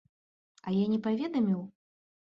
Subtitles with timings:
[0.65, 1.65] А я не паведаміў?